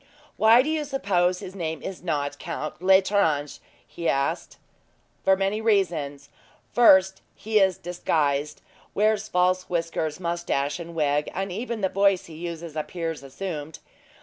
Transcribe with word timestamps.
"Why 0.35 0.63
do 0.63 0.69
you 0.71 0.83
suppose 0.83 1.41
his 1.41 1.53
name 1.53 1.83
is 1.83 2.01
not 2.01 2.39
Count 2.39 2.81
L'Estrange?" 2.81 3.59
he 3.85 4.09
asked. 4.09 4.57
"For 5.23 5.37
many 5.37 5.61
reasons. 5.61 6.29
First 6.73 7.21
he 7.35 7.59
is 7.59 7.77
disguised; 7.77 8.63
wears 8.95 9.27
false 9.27 9.69
whiskers, 9.69 10.19
moustache, 10.19 10.79
and 10.79 10.95
wig, 10.95 11.29
and 11.35 11.51
even 11.51 11.81
the 11.81 11.87
voice 11.87 12.25
he 12.25 12.33
uses 12.33 12.75
appears 12.75 13.21
assumed. 13.21 13.77